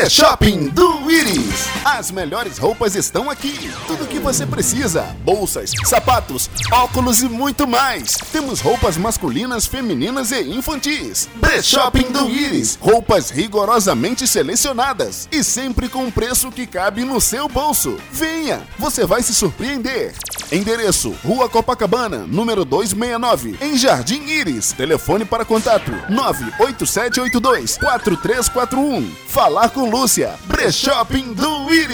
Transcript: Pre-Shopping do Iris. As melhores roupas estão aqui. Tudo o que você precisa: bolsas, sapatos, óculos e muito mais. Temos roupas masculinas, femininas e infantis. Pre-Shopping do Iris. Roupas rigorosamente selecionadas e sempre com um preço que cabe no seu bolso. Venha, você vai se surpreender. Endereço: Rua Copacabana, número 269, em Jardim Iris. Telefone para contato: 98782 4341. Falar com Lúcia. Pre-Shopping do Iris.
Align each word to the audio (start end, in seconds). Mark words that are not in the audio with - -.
Pre-Shopping 0.00 0.68
do 0.68 1.10
Iris. 1.10 1.66
As 1.84 2.10
melhores 2.10 2.56
roupas 2.56 2.94
estão 2.96 3.28
aqui. 3.28 3.70
Tudo 3.86 4.04
o 4.04 4.06
que 4.06 4.18
você 4.18 4.46
precisa: 4.46 5.14
bolsas, 5.22 5.72
sapatos, 5.84 6.48
óculos 6.72 7.20
e 7.20 7.28
muito 7.28 7.68
mais. 7.68 8.16
Temos 8.32 8.62
roupas 8.62 8.96
masculinas, 8.96 9.66
femininas 9.66 10.32
e 10.32 10.40
infantis. 10.40 11.28
Pre-Shopping 11.38 12.12
do 12.12 12.30
Iris. 12.30 12.78
Roupas 12.80 13.28
rigorosamente 13.28 14.26
selecionadas 14.26 15.28
e 15.30 15.44
sempre 15.44 15.86
com 15.86 16.04
um 16.04 16.10
preço 16.10 16.50
que 16.50 16.66
cabe 16.66 17.04
no 17.04 17.20
seu 17.20 17.46
bolso. 17.46 17.98
Venha, 18.10 18.66
você 18.78 19.04
vai 19.04 19.22
se 19.22 19.34
surpreender. 19.34 20.14
Endereço: 20.52 21.14
Rua 21.24 21.48
Copacabana, 21.48 22.26
número 22.26 22.64
269, 22.64 23.56
em 23.60 23.76
Jardim 23.76 24.22
Iris. 24.22 24.72
Telefone 24.72 25.24
para 25.24 25.44
contato: 25.44 25.92
98782 26.08 27.78
4341. 27.78 29.10
Falar 29.28 29.70
com 29.70 29.88
Lúcia. 29.88 30.34
Pre-Shopping 30.48 31.32
do 31.34 31.72
Iris. 31.72 31.89